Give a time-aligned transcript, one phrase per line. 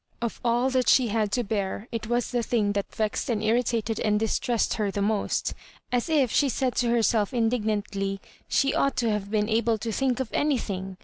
[0.19, 3.99] Of all that she had to bear, it was tiie thing that vexed and irritated
[3.99, 5.53] and distressed her the most—
[5.91, 8.17] as i^ she said to herself indig nantly,
[8.47, 10.97] she ought to have been able to think of anything!